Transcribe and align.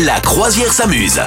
La 0.00 0.18
croisière 0.20 0.72
s'amuse. 0.72 1.20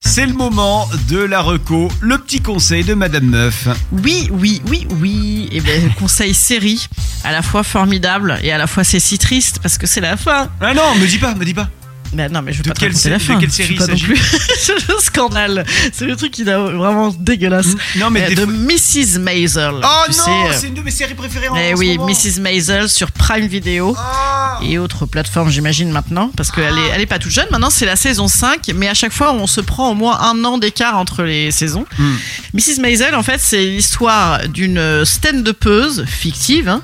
C'est 0.00 0.26
le 0.26 0.32
moment 0.32 0.88
de 1.08 1.18
la 1.18 1.40
reco, 1.40 1.88
le 2.00 2.18
petit 2.18 2.40
conseil 2.40 2.82
de 2.82 2.94
Madame 2.94 3.26
Meuf. 3.26 3.68
Oui, 3.92 4.28
oui, 4.32 4.60
oui, 4.66 4.88
oui. 5.00 5.48
Et 5.52 5.60
ben, 5.60 5.92
conseil 5.94 6.34
série, 6.34 6.88
à 7.22 7.30
la 7.30 7.42
fois 7.42 7.62
formidable 7.62 8.40
et 8.42 8.50
à 8.50 8.58
la 8.58 8.66
fois 8.66 8.82
c'est 8.82 8.98
si 8.98 9.16
triste 9.16 9.60
parce 9.62 9.78
que 9.78 9.86
c'est 9.86 10.00
la 10.00 10.16
fin. 10.16 10.50
Ah 10.60 10.74
non, 10.74 10.96
me 10.96 11.06
dis 11.06 11.18
pas, 11.18 11.36
me 11.36 11.44
dis 11.44 11.54
pas. 11.54 11.68
Ben 12.12 12.30
non, 12.32 12.42
mais 12.42 12.52
je 12.52 12.58
veux 12.58 12.64
De 12.64 12.68
pas 12.70 12.74
quelle 12.74 12.92
la 12.92 13.18
de 13.18 13.22
fin. 13.22 13.38
quelle 13.38 13.50
Je 13.50 13.54
série 13.54 13.78
s'agit 13.78 14.04
plus. 14.04 14.16
C'est 14.58 14.88
le 14.88 14.98
scandale. 14.98 15.64
C'est 15.92 16.06
le 16.06 16.16
truc 16.16 16.32
qui 16.32 16.42
est 16.42 16.44
vraiment 16.44 17.14
dégueulasse. 17.16 17.68
Non 17.96 18.10
mais 18.10 18.24
Euh, 18.24 18.34
de 18.34 18.44
fois- 18.44 18.52
Mrs. 18.52 19.18
Maisel. 19.20 19.70
Oh 19.74 19.78
non, 19.82 20.46
euh, 20.48 20.52
c'est 20.52 20.66
une 20.68 20.74
de 20.74 20.82
mes 20.82 20.90
séries 20.90 21.14
préférées 21.14 21.48
en, 21.48 21.54
eh 21.56 21.72
en 21.72 21.76
ce 21.76 21.80
oui, 21.80 21.98
moment. 21.98 22.10
Mrs. 22.12 22.40
Maisel 22.40 22.88
sur 22.88 23.12
Prime 23.12 23.46
Video. 23.46 23.94
Ah. 23.96 24.29
Et 24.62 24.78
autres 24.78 25.06
plateformes, 25.06 25.50
j'imagine 25.50 25.90
maintenant, 25.90 26.30
parce 26.36 26.50
qu'elle 26.50 26.78
est, 26.78 26.88
elle 26.94 27.00
est 27.00 27.06
pas 27.06 27.18
toute 27.18 27.32
jeune. 27.32 27.46
Maintenant, 27.50 27.70
c'est 27.70 27.86
la 27.86 27.96
saison 27.96 28.28
5, 28.28 28.70
mais 28.74 28.88
à 28.88 28.94
chaque 28.94 29.12
fois, 29.12 29.32
on 29.32 29.46
se 29.46 29.60
prend 29.60 29.90
au 29.90 29.94
moins 29.94 30.18
un 30.20 30.44
an 30.44 30.58
d'écart 30.58 30.98
entre 30.98 31.22
les 31.22 31.50
saisons. 31.50 31.86
Hmm. 31.98 32.14
Mrs. 32.54 32.80
Maisel, 32.80 33.14
en 33.14 33.22
fait, 33.22 33.40
c'est 33.40 33.64
l'histoire 33.64 34.48
d'une 34.48 35.04
stand-upeuse 35.04 36.04
fictive 36.06 36.68
hein, 36.68 36.82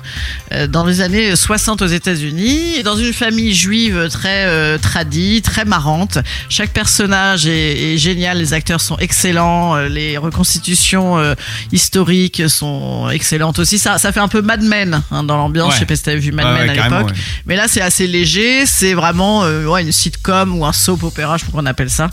euh, 0.53 0.67
dans 0.67 0.85
les 0.85 1.01
années 1.01 1.35
60 1.35 1.81
aux 1.81 1.87
États-Unis, 1.87 2.83
dans 2.83 2.95
une 2.95 3.13
famille 3.13 3.53
juive 3.53 4.09
très 4.11 4.45
euh, 4.45 4.77
tradie, 4.77 5.41
très 5.41 5.65
marrante. 5.65 6.17
Chaque 6.49 6.71
personnage 6.71 7.47
est, 7.47 7.93
est 7.93 7.97
génial, 7.97 8.37
les 8.37 8.53
acteurs 8.53 8.81
sont 8.81 8.97
excellents, 8.97 9.75
euh, 9.75 9.89
les 9.89 10.17
reconstitutions 10.17 11.17
euh, 11.17 11.35
historiques 11.71 12.49
sont 12.49 13.09
excellentes 13.09 13.59
aussi. 13.59 13.77
Ça, 13.77 13.97
ça 13.97 14.11
fait 14.11 14.19
un 14.19 14.27
peu 14.27 14.41
Mad 14.41 14.61
Men 14.61 15.01
hein, 15.11 15.23
dans 15.23 15.37
l'ambiance. 15.37 15.69
Ouais. 15.69 15.73
Je 15.75 15.79
sais 15.79 15.85
pas 15.85 15.95
si 15.95 16.03
t'avais 16.03 16.19
vu 16.19 16.31
Mad 16.31 16.45
Men 16.45 16.69
ouais, 16.69 16.79
à 16.79 16.83
l'époque. 16.83 17.15
Mais 17.45 17.55
là, 17.55 17.66
c'est 17.67 17.81
assez 17.81 18.07
léger. 18.07 18.65
C'est 18.65 18.93
vraiment 18.93 19.43
euh, 19.43 19.75
une 19.77 19.91
sitcom 19.91 20.57
ou 20.57 20.65
un 20.65 20.73
soap 20.73 21.03
opéra, 21.03 21.37
je 21.37 21.45
crois 21.45 21.61
qu'on 21.61 21.67
appelle 21.67 21.89
ça, 21.89 22.09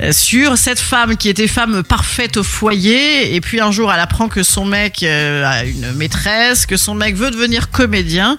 euh, 0.00 0.12
sur 0.12 0.58
cette 0.58 0.80
femme 0.80 1.16
qui 1.16 1.28
était 1.28 1.46
femme 1.46 1.82
parfaite 1.82 2.36
au 2.36 2.42
foyer. 2.42 3.34
Et 3.34 3.40
puis 3.40 3.60
un 3.60 3.70
jour, 3.70 3.92
elle 3.92 4.00
apprend 4.00 4.28
que 4.28 4.42
son 4.42 4.64
mec 4.64 5.02
euh, 5.02 5.44
a 5.44 5.64
une 5.64 5.92
maîtresse, 5.92 6.66
que 6.66 6.76
son 6.76 6.94
mec 6.94 7.16
veut 7.16 7.30
devenir 7.30 7.70
comédien 7.70 8.36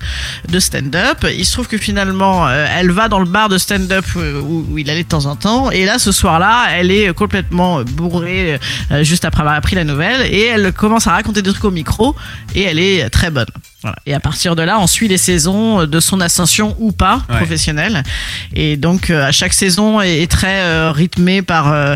de 0.48 0.60
stand-up. 0.60 1.26
Il 1.32 1.46
se 1.46 1.54
trouve 1.54 1.68
que 1.68 1.78
finalement, 1.78 2.50
elle 2.50 2.92
va 2.92 3.08
dans 3.08 3.20
le 3.20 3.26
bar 3.26 3.50
de 3.50 3.58
stand-up 3.58 4.06
où, 4.16 4.78
il 4.78 4.90
allait 4.90 5.04
de 5.04 5.08
temps 5.10 5.26
en 5.26 5.36
temps. 5.36 5.72
Et 5.72 5.86
là, 5.86 6.00
ce 6.00 6.12
soir-là, 6.12 6.68
elle 6.72 6.92
est 6.92 7.14
complètement 7.14 7.84
bourrée 7.84 8.60
juste 9.02 9.26
après 9.26 9.42
avoir 9.42 9.56
appris 9.56 9.76
la 9.76 9.84
nouvelle. 9.84 10.22
Et 10.34 10.46
elle 10.46 10.72
commence 10.74 11.08
à 11.08 11.12
raconter 11.12 11.42
des 11.42 11.52
trucs 11.52 11.66
au 11.66 11.72
micro. 11.72 12.16
Et 12.56 12.64
elle 12.64 12.80
est 12.80 13.10
très 13.10 13.32
bonne. 13.32 13.48
Voilà. 13.82 13.96
Et 14.06 14.14
à 14.14 14.20
partir 14.20 14.56
de 14.56 14.62
là, 14.62 14.78
on 14.80 14.88
suit 14.88 15.08
les 15.08 15.18
saisons 15.18 15.86
de 15.86 16.00
son 16.00 16.20
ascension 16.20 16.76
ou 16.80 16.92
pas 16.92 17.22
Ouais. 17.30 17.38
professionnelle. 17.38 18.04
Et 18.54 18.76
donc, 18.78 19.10
euh, 19.10 19.26
à 19.28 19.32
chaque 19.32 19.54
saison 19.54 20.02
est, 20.02 20.22
est 20.22 20.30
très 20.32 20.62
euh, 20.62 20.92
rythmée 20.92 21.42
par 21.42 21.72
euh, 21.72 21.96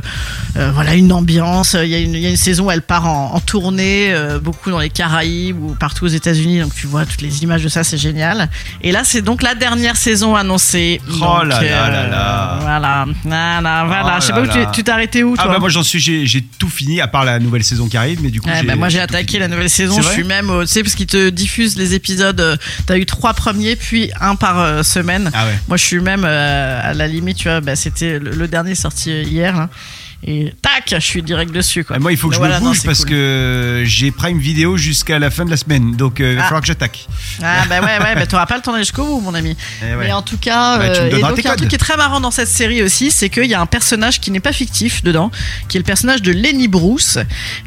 euh, 0.56 0.72
voilà 0.74 0.94
une 0.96 1.12
ambiance. 1.12 1.76
Il 1.82 1.90
y, 1.90 1.96
a 1.96 2.00
une, 2.00 2.14
il 2.14 2.20
y 2.22 2.26
a 2.26 2.30
une 2.30 2.38
saison 2.38 2.66
où 2.68 2.72
elle 2.72 2.82
part 2.84 3.06
en, 3.08 3.34
en 3.36 3.40
tournée, 3.40 4.14
euh, 4.14 4.40
beaucoup 4.40 4.72
dans 4.72 4.80
les 4.80 4.90
Caraïbes 4.90 5.62
ou 5.62 5.76
partout 5.80 6.06
aux 6.06 6.10
États-Unis. 6.10 6.62
Donc, 6.62 6.74
tu 6.74 6.88
vois 6.88 7.06
toutes 7.06 7.22
les 7.22 7.44
images 7.44 7.64
de 7.64 7.70
ça, 7.70 7.84
c'est 7.84 7.98
génial. 7.98 8.50
Et 8.82 8.92
là, 8.92 9.02
c'est 9.04 9.22
donc 9.22 9.42
la 9.44 9.56
dernière 9.56 9.98
saison 9.98 10.36
annoncée. 10.36 11.02
Oh 11.10 11.20
Donc, 11.20 11.46
là 11.50 11.62
là 11.62 11.90
là 11.90 12.08
là. 12.08 12.58
Voilà, 12.62 13.06
voilà, 13.24 13.84
voilà. 13.86 14.14
Oh 14.18 14.22
Je 14.22 14.26
sais 14.26 14.32
pas 14.34 14.42
où 14.42 14.48
tu- 14.48 14.72
tu 14.74 14.84
t'es 14.84 14.92
arrêté 14.92 15.24
où, 15.24 15.36
Ah 15.38 15.44
toi 15.44 15.54
bah 15.54 15.60
moi 15.60 15.70
j'en 15.70 15.84
suis, 15.84 16.00
j'ai 16.00 16.26
j'ai 16.26 16.42
tout 16.42 16.70
fini 16.70 17.02
à 17.02 17.08
part 17.08 17.26
la 17.26 17.40
nouvelle 17.40 17.64
saison 17.64 17.88
qui 17.88 17.98
arrive, 17.98 18.22
mais 18.22 18.30
du 18.30 18.40
coup. 18.42 18.50
Ouais, 18.50 18.64
bah, 18.64 18.76
moi 18.76 18.90
j'ai 18.90 19.00
attaqué 19.00 19.40
la 19.40 19.48
nouvelle 19.48 19.70
saison. 19.70 20.02
Je 20.02 20.08
suis 20.08 20.24
même, 20.24 20.50
au- 20.50 20.62
tu 20.64 20.72
sais, 20.72 20.84
parce 20.84 20.96
qu'ils 20.96 21.08
te 21.08 21.30
diffusent 21.30 21.73
les 21.78 21.94
épisodes. 21.94 22.40
euh, 22.40 22.56
T'as 22.86 22.98
eu 22.98 23.06
trois 23.06 23.34
premiers, 23.34 23.76
puis 23.76 24.12
un 24.22 24.36
par 24.36 24.60
euh, 24.60 24.84
semaine. 24.84 25.30
Ah 25.34 25.46
ouais. 25.46 25.60
Moi, 25.68 25.78
je 25.78 25.84
suis 25.84 26.00
même 26.00 26.24
euh, 26.26 26.80
à 26.84 26.94
la 26.94 27.08
limite, 27.08 27.38
tu 27.38 27.48
vois. 27.50 27.62
Bah, 27.62 27.76
c'était 27.76 28.20
le, 28.20 28.32
le 28.32 28.48
dernier 28.48 28.76
sorti 28.76 29.12
hier. 29.24 29.56
là. 29.56 29.70
Et 30.26 30.54
tac, 30.62 30.86
je 30.90 31.00
suis 31.00 31.22
direct 31.22 31.52
dessus. 31.52 31.84
Quoi. 31.84 31.98
Ah, 31.98 32.00
moi 32.00 32.12
il 32.14 32.18
faut 32.18 32.28
que 32.30 32.32
Mais 32.34 32.36
je 32.36 32.40
voilà, 32.40 32.60
me 32.62 32.66
bouge 32.66 32.84
parce 32.84 33.00
cool. 33.00 33.10
que 33.10 33.84
j'ai 33.86 34.12
Prime 34.12 34.40
Vidéo 34.40 34.78
jusqu'à 34.78 35.20
la 35.20 35.30
fin 35.30 35.44
de 35.44 35.50
la 35.50 35.58
semaine, 35.58 35.96
donc 35.98 36.22
euh, 36.22 36.32
il 36.32 36.36
va 36.38 36.42
Ah. 36.42 36.46
falloir 36.46 36.62
que 36.62 36.68
j'attaque. 36.68 37.08
Ah 37.44 37.64
bah 37.70 37.82
ouais, 37.82 37.86
ouais, 38.02 38.16
bah, 38.16 38.26
t'auras 38.26 38.46
pas 38.46 38.56
le 38.56 38.62
temps 38.62 38.72
d'aller 38.72 38.84
jusqu'au 38.86 39.04
bout, 39.06 39.20
mon 39.20 39.34
ami. 39.34 39.58
Eh 39.82 39.96
ouais. 39.96 40.06
Mais 40.06 40.12
en 40.14 40.22
tout 40.22 40.38
cas, 40.38 40.78
Bah, 40.78 40.86
euh, 40.86 41.08
et 41.08 41.20
donc 41.22 41.36
tes 41.36 41.42
il 41.42 41.46
y 41.46 41.48
a 41.48 41.52
un 41.52 41.56
truc 41.58 41.68
qui 41.70 41.76
est 41.76 41.78
très 41.80 41.98
marrant 41.98 42.22
dans 42.22 42.32
cette 42.32 42.48
série 42.48 42.82
aussi, 42.84 43.12
c'est 43.12 43.30
qu'il 43.30 43.46
y 43.46 43.54
a 43.54 43.60
un 43.60 43.66
personnage 43.66 44.22
qui 44.22 44.32
n'est 44.32 44.40
pas 44.40 44.54
fictif 44.54 45.04
dedans, 45.04 45.30
qui 45.68 45.76
est 45.78 45.80
le 45.82 45.86
personnage 45.86 46.22
de 46.22 46.32
Lenny 46.32 46.70
Bruce, 46.70 47.18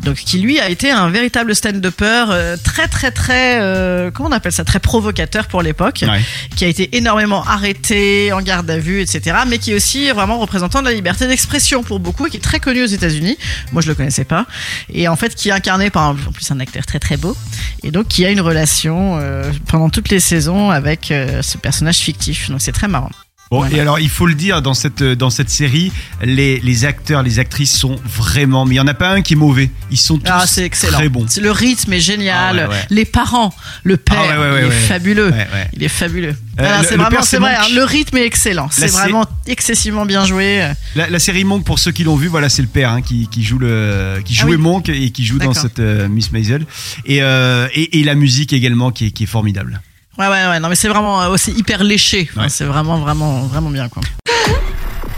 donc 0.03 0.17
qui 0.17 0.39
lui 0.39 0.59
a 0.59 0.71
été 0.71 0.91
un 0.91 1.11
véritable 1.11 1.55
stand-upper 1.55 2.25
euh, 2.31 2.57
très 2.63 2.89
très 2.89 3.11
très, 3.11 3.61
euh, 3.61 4.11
comment 4.11 4.31
on 4.31 4.33
appelle 4.33 4.53
ça, 4.53 4.65
très 4.65 4.79
provocateur 4.81 5.47
pour 5.47 5.61
l'époque, 5.61 6.05
Ouais. 6.09 6.21
qui 6.57 6.65
a 6.65 6.69
été 6.69 6.97
énormément 6.97 7.45
arrêté, 7.45 8.33
en 8.33 8.41
garde 8.41 8.71
à 8.71 8.79
vue, 8.79 9.01
etc. 9.03 9.37
Mais 9.47 9.59
qui 9.59 9.73
est 9.73 9.75
aussi 9.75 10.11
vraiment 10.11 10.39
représentant 10.39 10.81
de 10.81 10.87
la 10.89 10.93
liberté 10.95 11.27
d'expression 11.27 11.83
pour 11.83 11.99
beaucoup 12.01 12.27
et 12.27 12.31
qui 12.31 12.37
est 12.39 12.41
très 12.47 12.61
connu 12.61 12.83
aux 12.83 12.87
États-Unis. 12.99 13.37
Moi, 13.73 13.83
je 13.83 13.89
le 13.89 13.95
connaissais 13.95 14.25
pas. 14.25 14.47
Et 14.93 15.09
en 15.09 15.17
fait, 15.17 15.35
qui 15.35 15.49
est 15.49 15.53
incarné 15.53 15.91
par 15.91 16.05
un- 16.05 16.17
en 16.29 16.33
plus 16.33 16.51
un 16.51 16.61
acteur 16.61 16.87
très 16.87 16.99
très 17.01 17.17
beau. 17.17 17.37
Et 17.83 17.91
donc, 17.91 18.07
qui 18.09 18.25
a 18.25 18.31
une 18.31 18.41
relation 18.41 19.19
euh, 19.21 19.51
pendant 19.67 19.91
toutes 19.91 20.09
les 20.11 20.21
saisons 20.21 20.71
avec 20.71 21.11
euh, 21.11 21.43
ce 21.43 21.59
personnage 21.59 21.99
fictif. 21.99 22.49
Donc, 22.51 22.61
c'est 22.63 22.73
très 22.73 22.89
marrant. 22.89 23.11
Bon, 23.51 23.65
et 23.67 23.79
alors 23.79 24.01
il 24.01 24.09
faut 24.09 24.27
le 24.27 24.35
dire, 24.35 24.61
dans 24.61 24.75
cette, 24.75 25.03
dans 25.05 25.31
cette 25.31 25.51
série, 25.51 25.93
les, 26.23 26.59
les 26.61 26.85
acteurs, 26.85 27.23
les 27.23 27.39
actrices 27.39 27.77
sont 27.77 27.97
vraiment. 28.05 28.65
Mais 28.65 28.75
il 28.75 28.79
n'y 28.79 28.81
en 28.81 28.89
a 28.89 28.95
pas 28.95 29.11
un 29.13 29.23
qui 29.23 29.35
est 29.35 29.37
mauvais. 29.37 29.71
Ils 29.93 29.99
sont 29.99 30.19
tous 30.19 30.25
Ah, 30.33 30.45
excellent. 30.57 30.99
très 30.99 31.09
bons. 31.09 31.27
Le 31.41 31.51
rythme 31.53 31.93
est 31.93 32.01
génial. 32.01 32.59
Ah 32.59 32.69
ouais, 32.69 32.75
ouais. 32.75 32.87
Les 32.91 33.05
parents, 33.05 33.55
le 33.85 33.97
père, 33.97 34.17
Ah 34.19 34.41
ouais, 34.41 34.63
il 34.63 34.67
est 34.67 34.71
fabuleux. 34.73 35.33
Il 35.75 35.83
est 35.85 35.89
fabuleux. 35.89 36.35
Euh, 36.59 36.83
c'est 36.89 36.97
vraiment, 36.97 37.21
vrai. 37.21 37.55
Hein, 37.55 37.67
le 37.75 37.85
rythme 37.85 38.17
est 38.17 38.27
excellent. 38.27 38.69
C'est 38.71 38.91
vraiment 38.91 39.25
excessivement 39.47 40.07
bien 40.07 40.25
joué. 40.25 40.69
La, 40.97 41.09
la 41.09 41.19
série 41.19 41.45
Monk, 41.45 41.65
pour 41.65 41.79
ceux 41.79 41.93
qui 41.93 42.03
l'ont 42.03 42.17
vu, 42.17 42.27
voilà, 42.27 42.49
c'est 42.49 42.63
le 42.63 42.69
père 42.69 42.91
hein, 42.91 43.03
qui, 43.03 43.29
qui 43.29 43.45
joue 43.45 43.59
le, 43.59 44.21
qui 44.25 44.35
jouait 44.35 44.57
oui. 44.57 44.63
Monk 44.63 44.89
et 44.89 45.11
qui 45.11 45.25
joue 45.25 45.39
dans 45.39 45.55
cette 45.55 45.79
euh, 45.79 46.09
Miss 46.09 46.33
Maisel. 46.33 46.67
Et, 47.05 47.23
euh, 47.23 47.69
et, 47.75 48.01
et 48.01 48.05
la 48.05 48.15
musique 48.17 48.53
également 48.53 48.91
qui 48.91 49.07
est, 49.07 49.11
qui 49.13 49.23
est 49.25 49.27
formidable. 49.27 49.81
Ouais, 50.19 50.29
ouais, 50.29 50.47
ouais. 50.49 50.61
Non, 50.61 50.69
mais 50.69 50.75
c'est 50.75 50.89
vraiment 50.89 51.23
euh, 51.23 51.29
aussi 51.29 51.53
hyper 51.53 51.85
léché. 51.85 52.29
Enfin, 52.31 52.43
Ouais. 52.43 52.49
C'est 52.49 52.65
vraiment, 52.65 52.99
vraiment, 52.99 53.43
vraiment 53.43 53.71
bien, 53.71 53.89
quoi. 53.89 54.03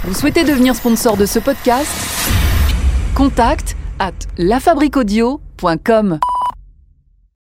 Vous 0.05 0.15
souhaitez 0.15 0.45
devenir 0.45 0.75
sponsor 0.75 1.17
de 1.17 1.27
ce 1.27 1.39
podcast? 1.39 1.91
Contact 3.15 3.77
à 3.99 4.11
lafabriquaudio.com. 4.39 6.19